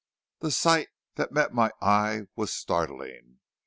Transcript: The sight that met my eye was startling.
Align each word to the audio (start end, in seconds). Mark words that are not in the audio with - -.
The 0.39 0.49
sight 0.49 0.89
that 1.13 1.31
met 1.31 1.53
my 1.53 1.69
eye 1.79 2.21
was 2.35 2.51
startling. 2.51 3.37